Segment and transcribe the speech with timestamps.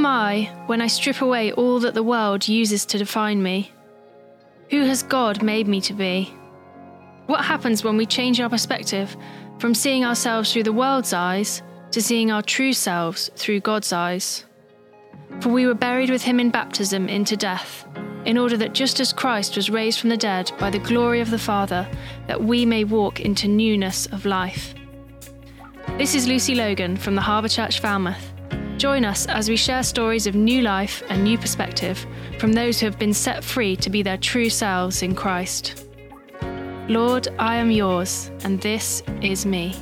[0.00, 3.70] am I when I strip away all that the world uses to define me?
[4.70, 6.34] Who has God made me to be?
[7.26, 9.14] What happens when we change our perspective
[9.58, 11.60] from seeing ourselves through the world's eyes
[11.90, 14.46] to seeing our true selves through God's eyes?
[15.40, 17.86] For we were buried with him in baptism into death,
[18.24, 21.30] in order that just as Christ was raised from the dead by the glory of
[21.30, 21.86] the Father,
[22.26, 24.72] that we may walk into newness of life.
[25.98, 28.29] This is Lucy Logan from the Harbour Church Falmouth.
[28.80, 32.06] Join us as we share stories of new life and new perspective
[32.38, 35.86] from those who have been set free to be their true selves in Christ.
[36.88, 39.76] Lord, I am yours, and this is me.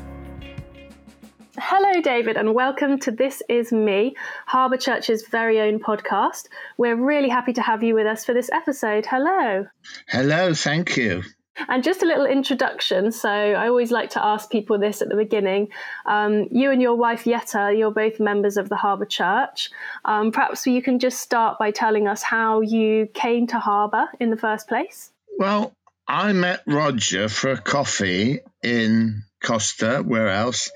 [1.57, 4.17] Hello, David, and welcome to This Is Me,
[4.47, 6.49] Harbour Church's very own podcast.
[6.77, 9.07] We're really happy to have you with us for this episode.
[9.07, 9.65] Hello.
[10.09, 11.23] Hello, thank you.
[11.69, 13.11] And just a little introduction.
[13.11, 15.69] So, I always like to ask people this at the beginning.
[16.07, 19.71] Um, you and your wife, Yetta, you're both members of the Harbour Church.
[20.05, 24.31] Um, perhaps you can just start by telling us how you came to Harbour in
[24.31, 25.11] the first place.
[25.39, 25.73] Well,
[26.07, 30.71] I met Roger for a coffee in Costa, where else?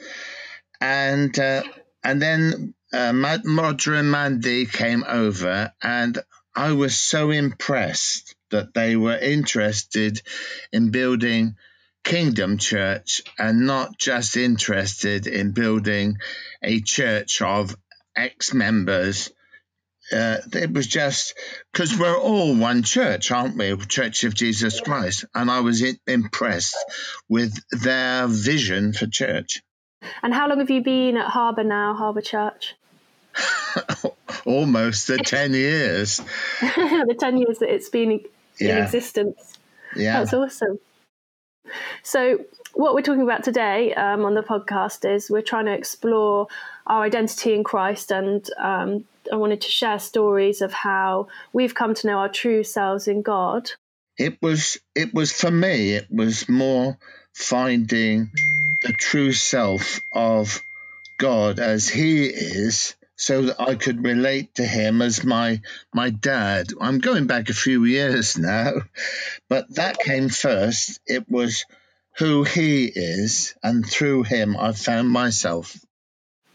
[0.80, 1.62] And uh,
[2.04, 6.18] and then uh, Roger and Mandy came over, and
[6.54, 10.22] I was so impressed that they were interested
[10.72, 11.56] in building
[12.04, 16.18] Kingdom Church and not just interested in building
[16.62, 17.76] a church of
[18.16, 19.30] ex members.
[20.12, 21.34] Uh, it was just
[21.72, 23.74] because we're all one church, aren't we?
[23.86, 25.24] Church of Jesus Christ.
[25.34, 26.76] And I was impressed
[27.28, 29.62] with their vision for church.
[30.22, 32.74] And how long have you been at Harbour now, Harbour Church?
[34.44, 36.20] Almost the 10 years.
[36.60, 38.20] the 10 years that it's been
[38.58, 38.78] yeah.
[38.78, 39.58] in existence.
[39.96, 40.20] Yeah.
[40.20, 40.78] That's awesome.
[42.02, 46.48] So, what we're talking about today um, on the podcast is we're trying to explore
[46.86, 51.94] our identity in Christ, and um, I wanted to share stories of how we've come
[51.94, 53.70] to know our true selves in God.
[54.18, 56.98] It was, it was for me, it was more
[57.34, 58.30] finding
[58.82, 60.62] the true self of
[61.18, 65.60] God as He is so that I could relate to him as my
[65.92, 66.68] my dad.
[66.80, 68.72] I'm going back a few years now,
[69.48, 71.00] but that came first.
[71.06, 71.64] It was
[72.18, 75.76] who he is, and through him I found myself.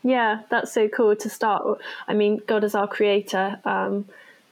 [0.03, 1.81] Yeah, that's so cool to start.
[2.07, 3.59] I mean, God is our creator.
[3.65, 4.05] Um,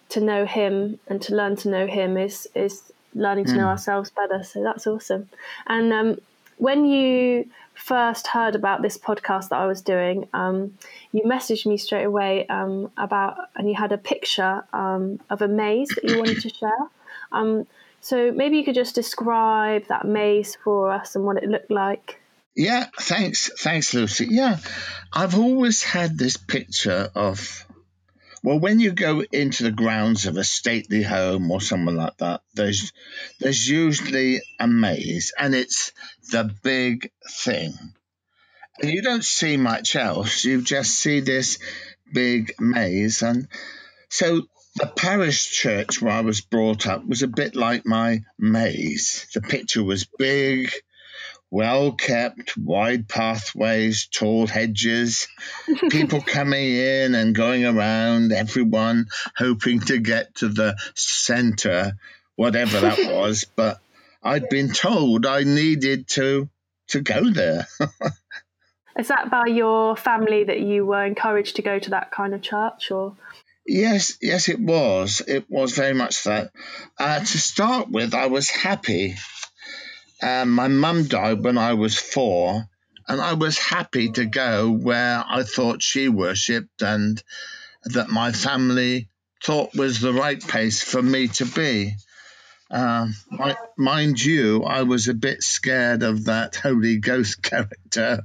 [0.10, 3.58] to know Him and to learn to know Him is is learning to mm.
[3.58, 4.44] know ourselves better.
[4.44, 5.30] So that's awesome.
[5.68, 6.18] And um,
[6.58, 10.78] when you first heard about this podcast that I was doing, um,
[11.12, 15.48] you messaged me straight away um, about, and you had a picture um, of a
[15.48, 16.90] maze that you wanted to share.
[17.32, 17.68] Um,
[18.02, 22.22] so maybe you could just describe that maze for us and what it looked like.
[22.56, 24.28] Yeah, thanks, thanks, Lucy.
[24.30, 24.58] Yeah,
[25.12, 27.65] I've always had this picture of
[28.46, 32.42] well, when you go into the grounds of a stately home or somewhere like that,
[32.54, 32.94] there's
[33.40, 35.92] there's usually a maze, and it's
[36.30, 37.74] the big thing.
[38.80, 40.46] And you don't see much else.
[40.46, 41.58] You just see this
[42.14, 43.48] big maze, and
[44.10, 44.44] so
[44.76, 49.26] the parish church where I was brought up was a bit like my maze.
[49.34, 50.72] The picture was big
[51.56, 55.30] well kept, wide pathways, tall hedges,
[55.90, 59.06] people coming in and going around, everyone
[59.38, 61.94] hoping to get to the center,
[62.36, 63.46] whatever that was.
[63.56, 63.80] But
[64.22, 66.50] I'd been told I needed to
[66.90, 67.66] to go there.
[69.00, 72.42] Is that by your family that you were encouraged to go to that kind of
[72.42, 73.16] church, or?
[73.66, 75.22] Yes, yes, it was.
[75.26, 76.52] It was very much that.
[77.00, 79.16] Uh, to start with, I was happy
[80.26, 82.68] um, my mum died when I was four,
[83.08, 87.22] and I was happy to go where I thought she worshipped and
[87.84, 89.10] that my family
[89.44, 91.94] thought was the right place for me to be.
[92.72, 98.24] Uh, my, mind you, I was a bit scared of that Holy Ghost character,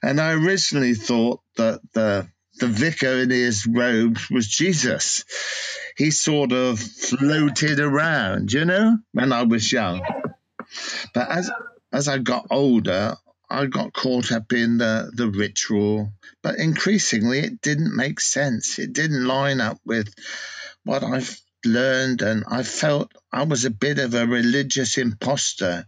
[0.00, 2.28] and I originally thought that the
[2.60, 5.24] the vicar in his robes was Jesus.
[5.96, 10.02] He sort of floated around, you know, when I was young.
[11.14, 11.50] But as
[11.92, 13.16] as I got older,
[13.52, 18.78] I got caught up in the, the ritual, but increasingly it didn't make sense.
[18.78, 20.08] It didn't line up with
[20.84, 25.86] what I've learned, and I felt I was a bit of a religious imposter.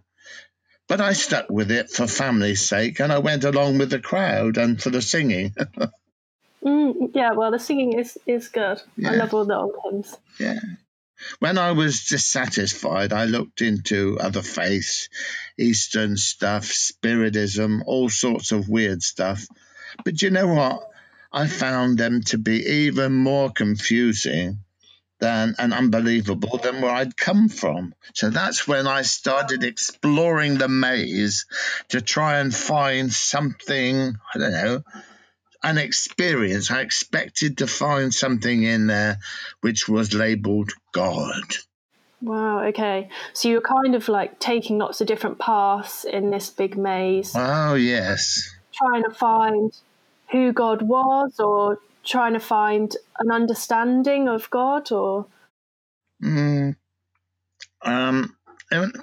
[0.88, 4.58] But I stuck with it for family's sake, and I went along with the crowd
[4.58, 5.54] and for the singing.
[6.62, 8.82] mm, yeah, well, the singing is, is good.
[8.98, 9.12] Yeah.
[9.12, 10.14] I love all the old hymns.
[10.38, 10.60] Yeah.
[11.38, 15.08] When I was dissatisfied, I looked into other faiths,
[15.58, 19.46] Eastern stuff, Spiritism, all sorts of weird stuff.
[20.04, 20.88] But you know what?
[21.32, 24.58] I found them to be even more confusing
[25.20, 27.94] than and unbelievable than where I'd come from.
[28.14, 31.46] So that's when I started exploring the maze
[31.88, 34.82] to try and find something, I don't know,
[35.64, 36.70] an experience.
[36.70, 39.18] I expected to find something in there
[39.62, 41.56] which was labeled God.
[42.20, 43.08] Wow, okay.
[43.32, 47.32] So you were kind of like taking lots of different paths in this big maze.
[47.34, 48.54] Oh, yes.
[48.72, 49.72] Trying to find
[50.30, 55.26] who God was or trying to find an understanding of God or
[56.22, 56.76] mm,
[57.82, 58.36] um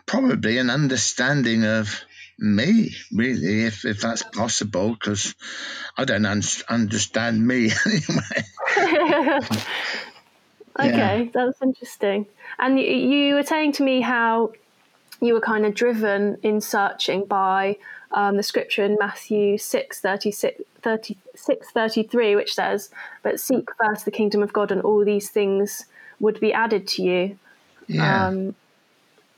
[0.05, 2.03] probably an understanding of
[2.39, 5.35] me really if if that's possible because
[5.97, 8.43] I don't un- understand me anyway.
[10.79, 11.25] okay, yeah.
[11.33, 12.25] that's interesting.
[12.59, 14.53] And you, you were saying to me how
[15.21, 17.77] you were kind of driven in searching by
[18.11, 22.89] um, the scripture in Matthew 6 36, 36 33, which says,
[23.23, 25.85] But seek first the kingdom of God, and all these things
[26.19, 27.37] would be added to you.
[27.87, 28.27] Yeah.
[28.27, 28.55] Um,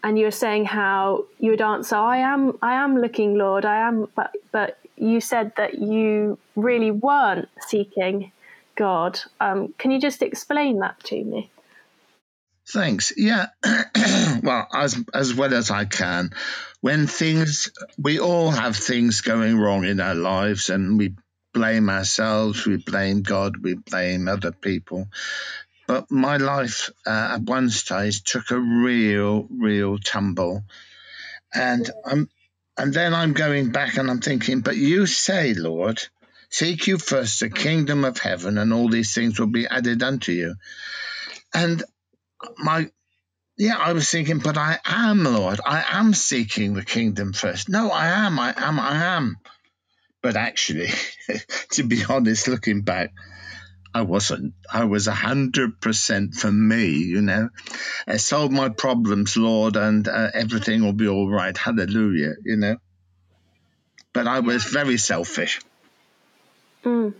[0.04, 3.88] and you were saying how you would answer, I am, I am looking, Lord, I
[3.88, 8.32] am, but, but you said that you really weren't seeking
[8.76, 9.20] God.
[9.40, 11.50] Um, can you just explain that to me?
[12.68, 13.12] Thanks.
[13.18, 13.48] Yeah.
[14.44, 16.32] well, as as well as I can.
[16.80, 21.16] When things, we all have things going wrong in our lives, and we
[21.54, 25.08] blame ourselves, we blame God, we blame other people.
[25.88, 30.64] But my life uh, at one stage took a real, real tumble,
[31.54, 32.30] and I'm,
[32.78, 36.02] and then I'm going back and I'm thinking, but you say, Lord,
[36.50, 40.32] seek you first the kingdom of heaven, and all these things will be added unto
[40.32, 40.56] you.
[41.54, 41.84] And
[42.58, 42.90] my
[43.58, 45.60] yeah, I was thinking, but I am, Lord.
[45.64, 47.70] I am seeking the kingdom first.
[47.70, 49.38] No, I am, I am, I am.
[50.24, 50.90] But actually,
[51.72, 53.12] to be honest, looking back,
[53.94, 54.54] I wasn't.
[54.72, 57.50] I was a hundred percent for me, you know.
[58.08, 61.56] I solve my problems, Lord, and uh, everything will be all right.
[61.56, 62.78] Hallelujah, you know.
[64.14, 65.62] But I was very selfish.
[66.84, 67.14] Mm.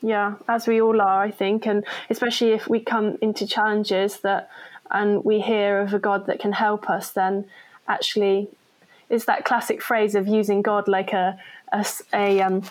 [0.00, 4.48] Yeah, as we all are, I think, and especially if we come into challenges that
[4.90, 7.46] and we hear of a God that can help us, then
[7.88, 8.48] actually
[9.10, 11.38] it's that classic phrase of using God like a
[11.72, 12.62] a, a um,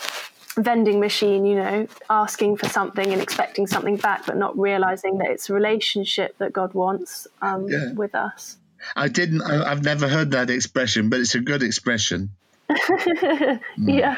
[0.57, 5.29] vending machine, you know, asking for something and expecting something back, but not realizing that
[5.29, 7.93] it's a relationship that God wants um, yeah.
[7.93, 8.57] with us.
[8.95, 9.41] I didn't.
[9.41, 12.29] I, have never heard that expression, but it's a good expression.
[12.69, 13.59] mm.
[13.77, 14.17] Yeah.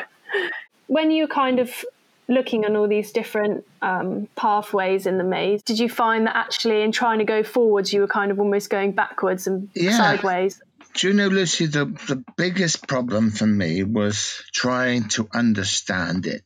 [0.88, 1.86] When you kind of
[2.28, 6.82] looking on all these different um, pathways in the maze, did you find that actually
[6.82, 9.98] in trying to go forwards, you were kind of almost going backwards and yeah.
[9.98, 10.62] sideways?
[11.00, 16.44] Do you know, Lucy, the, the biggest problem for me was trying to understand it.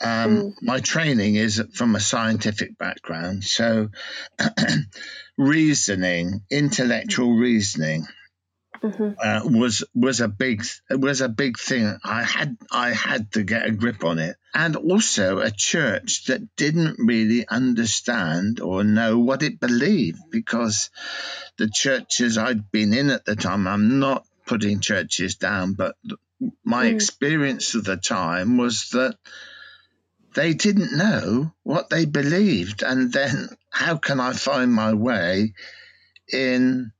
[0.00, 0.52] Um, mm.
[0.62, 3.88] My training is from a scientific background, so
[5.36, 8.06] reasoning, intellectual reasoning,
[8.90, 9.12] mm-hmm.
[9.22, 11.98] uh, was was a big was a big thing.
[12.04, 16.56] I had I had to get a grip on it, and also a church that
[16.56, 20.90] didn't really understand or know what it believed because
[21.56, 23.66] the churches I'd been in at the time.
[23.66, 25.96] I'm not putting churches down, but
[26.64, 26.94] my mm.
[26.94, 29.16] experience of the time was that
[30.34, 35.54] they didn't know what they believed, and then how can I find my way
[36.32, 36.92] in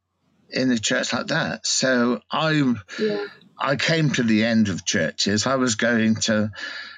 [0.50, 1.66] in a church like that.
[1.66, 3.26] So I yeah.
[3.58, 5.46] I came to the end of churches.
[5.46, 6.50] I was going to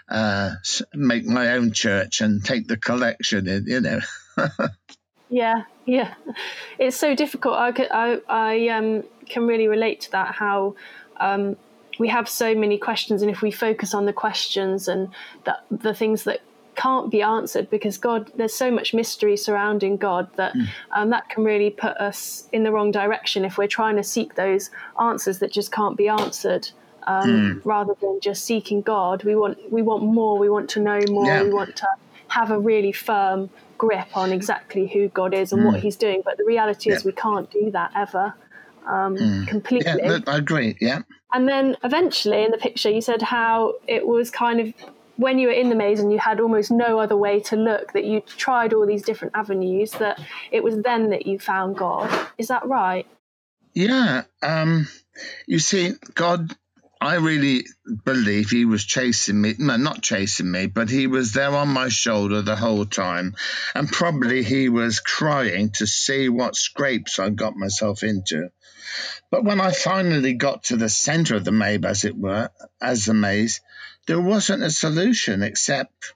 [0.08, 0.50] uh,
[0.94, 4.00] make my own church and take the collection in, you know.
[5.28, 6.14] yeah, yeah,
[6.78, 7.54] it's so difficult.
[7.54, 10.34] I I, I um, can really relate to that.
[10.34, 10.74] How
[11.18, 11.56] um,
[11.98, 15.08] we have so many questions, and if we focus on the questions and
[15.44, 16.40] the, the things that
[16.78, 20.68] can't be answered because God, there's so much mystery surrounding God that mm.
[20.92, 24.36] um, that can really put us in the wrong direction if we're trying to seek
[24.36, 24.70] those
[25.00, 26.70] answers that just can't be answered.
[27.08, 27.60] Um, mm.
[27.64, 30.38] Rather than just seeking God, we want we want more.
[30.38, 31.26] We want to know more.
[31.26, 31.42] Yeah.
[31.42, 31.88] We want to
[32.28, 35.66] have a really firm grip on exactly who God is and mm.
[35.66, 36.22] what He's doing.
[36.24, 36.96] But the reality yeah.
[36.96, 38.34] is, we can't do that ever
[38.86, 39.44] um, hmm.
[39.44, 40.00] completely.
[40.02, 40.76] Yeah, I agree.
[40.80, 41.02] Yeah.
[41.32, 44.72] And then eventually, in the picture, you said how it was kind of
[45.18, 47.92] when you were in the maze and you had almost no other way to look,
[47.92, 50.20] that you tried all these different avenues, that
[50.52, 52.08] it was then that you found God.
[52.38, 53.04] Is that right?
[53.74, 54.22] Yeah.
[54.42, 54.86] Um,
[55.44, 56.56] you see, God,
[57.00, 57.64] I really
[58.04, 59.56] believe He was chasing me.
[59.58, 63.34] No, not chasing me, but He was there on my shoulder the whole time.
[63.74, 68.50] And probably He was crying to see what scrapes I got myself into.
[69.32, 73.04] But when I finally got to the center of the maze, as it were, as
[73.04, 73.60] the maze,
[74.08, 76.14] there wasn't a solution except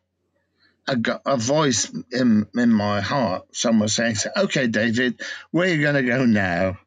[0.88, 0.96] a,
[1.26, 5.20] a voice in in my heart, someone saying, "Okay, David,
[5.52, 6.78] where are you going to go now?"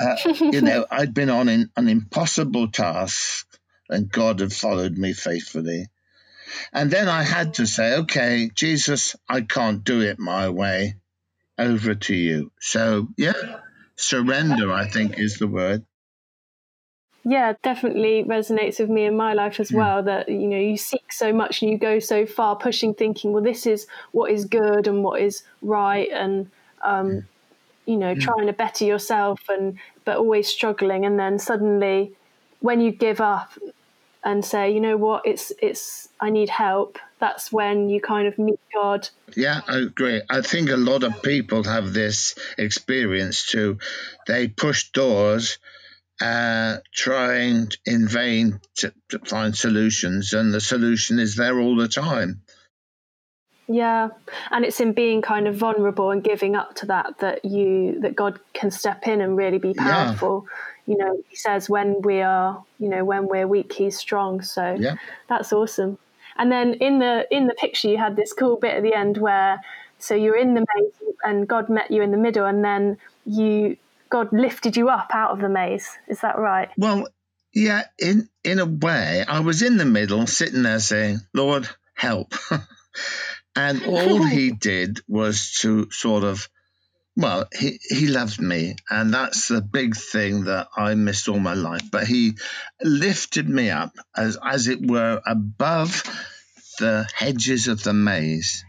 [0.00, 3.46] Uh, you know, I'd been on in, an impossible task,
[3.90, 5.86] and God had followed me faithfully.
[6.72, 10.96] And then I had to say, "Okay, Jesus, I can't do it my way.
[11.58, 13.60] Over to you." So, yeah,
[13.96, 15.84] surrender, I think, is the word
[17.28, 19.76] yeah definitely resonates with me in my life as hmm.
[19.76, 23.32] well that you know you seek so much and you go so far pushing thinking
[23.32, 26.50] well this is what is good and what is right and
[26.84, 27.26] um,
[27.84, 28.20] you know hmm.
[28.20, 31.04] trying to better yourself and but always struggling.
[31.04, 32.12] And then suddenly
[32.60, 33.52] when you give up
[34.24, 35.26] and say you know what?
[35.26, 39.10] It's it's i need help that's when you kind of meet god.
[39.36, 40.22] Yeah i agree.
[40.30, 43.78] I think a lot of people have this experience too.
[44.26, 45.58] They push doors
[46.20, 51.88] uh, trying in vain to, to find solutions, and the solution is there all the
[51.88, 52.42] time.
[53.68, 54.10] Yeah,
[54.50, 58.14] and it's in being kind of vulnerable and giving up to that that you that
[58.14, 60.46] God can step in and really be powerful.
[60.86, 60.94] Yeah.
[60.94, 64.40] You know, He says when we are, you know, when we're weak, He's strong.
[64.40, 64.96] So yeah.
[65.28, 65.98] that's awesome.
[66.36, 69.18] And then in the in the picture, you had this cool bit at the end
[69.18, 69.60] where
[69.98, 70.92] so you're in the maze
[71.24, 73.76] and God met you in the middle, and then you
[74.10, 75.88] God lifted you up out of the maze.
[76.08, 76.68] Is that right?
[76.76, 77.08] Well,
[77.52, 82.34] yeah, in in a way, I was in the middle, sitting there saying, "Lord, help,"
[83.56, 86.48] and all he did was to sort of,
[87.16, 91.54] well, he he loved me, and that's the big thing that I missed all my
[91.54, 91.90] life.
[91.90, 92.34] But he
[92.82, 96.02] lifted me up as as it were above
[96.78, 98.65] the hedges of the maze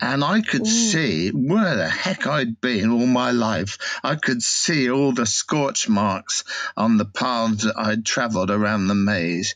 [0.00, 0.70] and I could Ooh.
[0.70, 3.78] see where the heck I'd been all my life.
[4.02, 6.44] I could see all the scorch marks
[6.76, 9.54] on the paths that I'd traveled around the maze.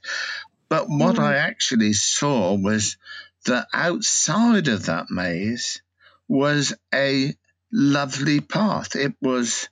[0.68, 1.20] But what mm.
[1.20, 2.96] I actually saw was
[3.46, 5.82] that outside of that maze
[6.28, 7.34] was a
[7.72, 8.96] lovely path.
[8.96, 9.68] It was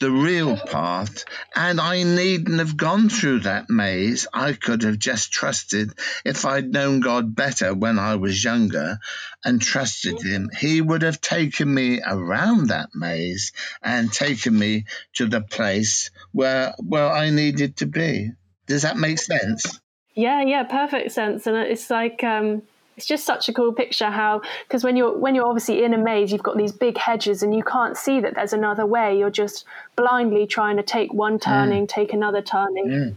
[0.00, 1.24] the real path,
[1.54, 4.26] and I needn't have gone through that maze.
[4.32, 5.92] I could have just trusted
[6.24, 8.98] if I'd known God better when I was younger
[9.44, 13.52] and trusted Him, He would have taken me around that maze
[13.82, 18.32] and taken me to the place where where I needed to be.
[18.66, 19.80] Does that make sense?
[20.14, 21.46] Yeah, yeah, perfect sense.
[21.46, 22.62] And it's like um
[22.98, 25.98] it's just such a cool picture how because when you're when you're obviously in a
[25.98, 29.30] maze you've got these big hedges and you can't see that there's another way you're
[29.30, 29.64] just
[29.94, 31.88] blindly trying to take one turning mm.
[31.88, 33.16] take another turning mm.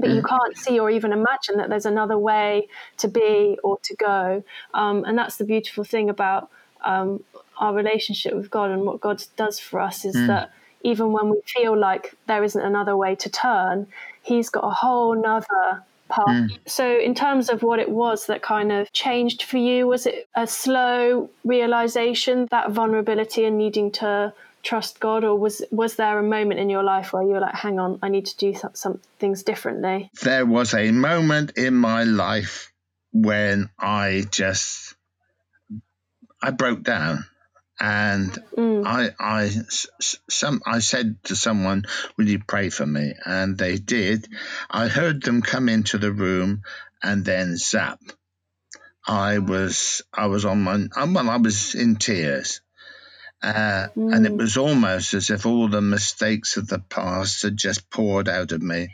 [0.00, 0.16] but mm.
[0.16, 4.42] you can't see or even imagine that there's another way to be or to go
[4.74, 6.50] um, and that's the beautiful thing about
[6.84, 7.22] um,
[7.58, 10.26] our relationship with god and what god does for us is mm.
[10.26, 10.50] that
[10.82, 13.86] even when we feel like there isn't another way to turn
[14.22, 16.28] he's got a whole nother path.
[16.28, 16.58] Mm.
[16.66, 20.28] So, in terms of what it was that kind of changed for you, was it
[20.34, 26.22] a slow realization that vulnerability and needing to trust God, or was was there a
[26.22, 28.74] moment in your life where you were like, "Hang on, I need to do some,
[28.74, 30.10] some things differently"?
[30.22, 32.72] There was a moment in my life
[33.12, 34.94] when I just
[36.42, 37.24] I broke down
[37.80, 38.86] and mm.
[38.86, 39.50] I, I,
[40.28, 44.28] some, I said to someone, "Will you pray for me?" And they did.
[44.70, 46.62] I heard them come into the room,
[47.02, 48.00] and then zap.
[49.06, 52.60] I was, I was on my, well, I was in tears.
[53.42, 54.14] Uh, mm.
[54.14, 54.38] And it mm.
[54.38, 58.60] was almost as if all the mistakes of the past had just poured out of
[58.60, 58.90] me.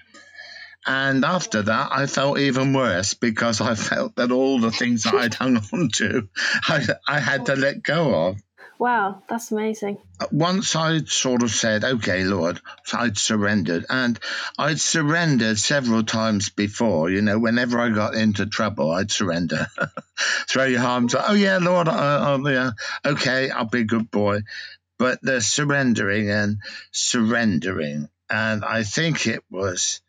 [0.87, 5.15] And after that, I felt even worse because I felt that all the things that
[5.15, 6.29] I'd hung on to,
[6.69, 8.37] I, I had to let go of.
[8.79, 9.99] Wow, that's amazing.
[10.31, 12.61] Once I'd sort of said, okay, Lord,
[12.93, 13.87] I'd surrendered.
[13.89, 14.19] And
[14.59, 17.11] I'd surrendered several times before.
[17.11, 19.69] You know, whenever I got into trouble, I'd surrender.
[20.49, 21.25] Throw your arms up.
[21.29, 22.71] Oh, yeah, Lord, uh, uh, yeah,
[23.05, 24.41] okay, I'll be a good boy.
[24.99, 26.59] But the surrendering and
[26.91, 28.09] surrendering.
[28.29, 30.01] And I think it was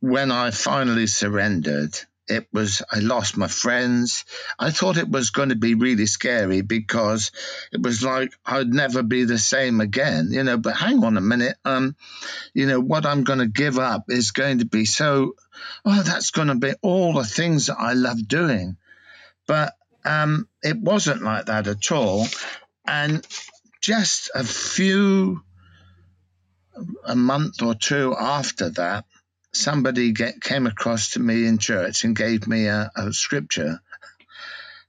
[0.00, 1.98] when I finally surrendered
[2.28, 4.24] it was I lost my friends.
[4.58, 7.32] I thought it was going to be really scary because
[7.72, 10.56] it was like I'd never be the same again, you know.
[10.56, 11.96] But hang on a minute, um,
[12.54, 15.34] you know what I'm going to give up is going to be so.
[15.84, 18.76] Oh, that's going to be all the things that I love doing,
[19.46, 19.74] but
[20.04, 22.26] um, it wasn't like that at all.
[22.86, 23.26] And
[23.80, 25.42] just a few,
[27.04, 29.04] a month or two after that,
[29.52, 33.80] somebody get, came across to me in church and gave me a, a, scripture.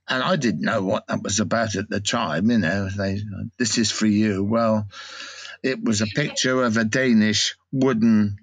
[0.08, 2.50] And I didn't know what that was about at the time.
[2.50, 3.20] You know, they,
[3.58, 4.44] this is for you.
[4.44, 4.86] Well,
[5.62, 8.36] it was a picture of a Danish wooden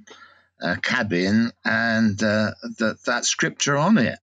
[0.62, 4.20] uh, cabin and uh, that that scripture on it.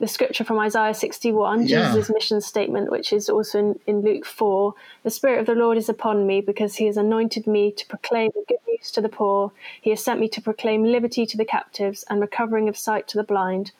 [0.00, 1.92] The scripture from Isaiah 61, Yeah.
[1.92, 4.74] Jesus' mission statement, which is also in, in Luke 4.
[5.02, 8.30] The Spirit of the Lord is upon me because he has anointed me to proclaim
[8.34, 9.52] the good news to the poor.
[9.80, 13.18] He has sent me to proclaim liberty to the captives and recovering of sight to
[13.18, 13.72] the blind,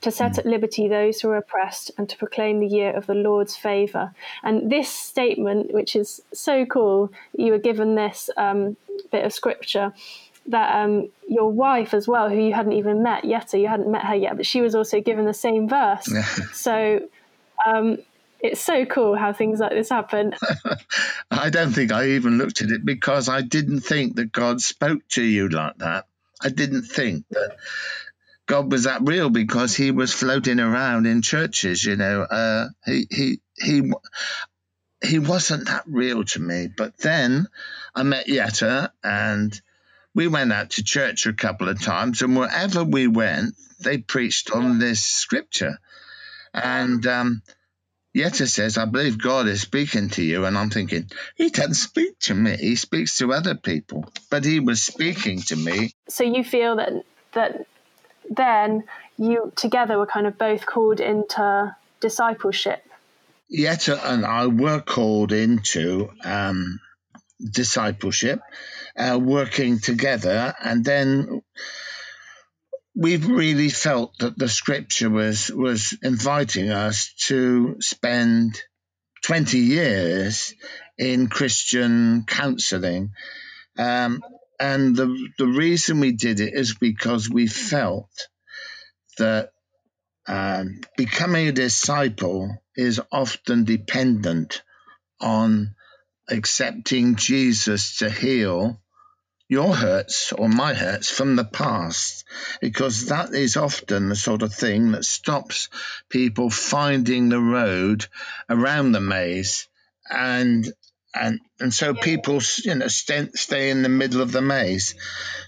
[0.00, 3.14] to set at liberty those who are oppressed, and to proclaim the year of the
[3.14, 4.14] Lord's favour.
[4.42, 8.78] And this statement, which is so cool, you were given this um,
[9.12, 9.92] bit of scripture
[10.48, 14.04] that um, your wife as well, who you hadn't even met, Yetta, you hadn't met
[14.04, 16.08] her yet, but she was also given the same verse.
[16.52, 17.00] so
[17.66, 17.98] um,
[18.40, 20.34] it's so cool how things like this happen.
[21.30, 25.06] I don't think I even looked at it because I didn't think that God spoke
[25.10, 26.06] to you like that.
[26.42, 27.56] I didn't think that
[28.46, 32.22] God was that real because he was floating around in churches, you know.
[32.22, 33.92] Uh, he, he, he,
[35.04, 36.68] he wasn't that real to me.
[36.74, 37.48] But then
[37.94, 39.60] I met Yetta and
[40.16, 44.50] we went out to church a couple of times, and wherever we went, they preached
[44.50, 45.78] on this scripture.
[46.54, 47.42] And um,
[48.14, 50.46] Yetta says, I believe God is speaking to you.
[50.46, 52.56] And I'm thinking, He doesn't speak to me.
[52.56, 54.10] He speaks to other people.
[54.30, 55.92] But He was speaking to me.
[56.08, 56.92] So you feel that
[57.34, 57.66] that
[58.30, 58.84] then
[59.18, 62.82] you together were kind of both called into discipleship.
[63.48, 66.80] Yetta and I were called into um,
[67.44, 68.40] discipleship,
[68.98, 70.54] uh, working together.
[70.62, 71.42] And then
[72.94, 78.60] we've really felt that the scripture was, was inviting us to spend
[79.24, 80.54] 20 years
[80.98, 83.10] in Christian counseling.
[83.78, 84.22] Um,
[84.58, 88.28] and the, the reason we did it is because we felt
[89.18, 89.50] that
[90.26, 94.62] um, becoming a disciple is often dependent
[95.20, 95.74] on
[96.28, 98.80] accepting Jesus to heal
[99.48, 102.24] your hurts or my hurts from the past,
[102.60, 105.68] because that is often the sort of thing that stops
[106.08, 108.06] people finding the road
[108.48, 109.68] around the maze
[110.10, 110.72] and
[111.14, 114.94] and and so people you know stay, stay in the middle of the maze.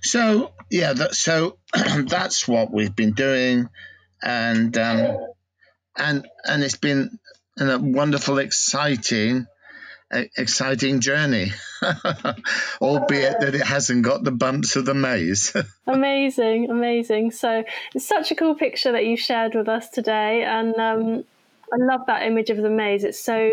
[0.02, 3.68] So yeah that so that's what we've been doing
[4.22, 5.16] and um
[5.96, 7.18] and and it's been
[7.58, 9.46] a wonderful exciting
[10.10, 11.52] exciting journey
[12.80, 15.54] albeit that it hasn't got the bumps of the maze
[15.86, 17.30] amazing, amazing.
[17.30, 21.24] So it's such a cool picture that you shared with us today, and um,
[21.72, 23.04] I love that image of the maze.
[23.04, 23.50] It's so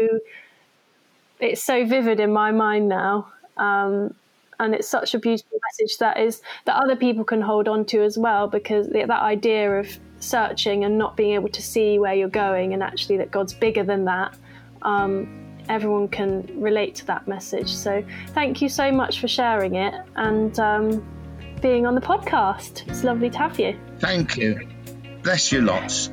[1.39, 3.27] it's so vivid in my mind now.
[3.57, 4.13] Um,
[4.57, 8.01] and it's such a beautiful message that is that other people can hold on to
[8.03, 12.29] as well because that idea of searching and not being able to see where you're
[12.29, 14.33] going and actually that God's bigger than that
[14.81, 17.73] um, everyone can relate to that message.
[17.73, 21.06] So thank you so much for sharing it and um,
[21.62, 22.88] being on the podcast.
[22.88, 23.80] It's lovely to have you.
[23.99, 24.67] Thank you.
[25.23, 26.12] Bless you lots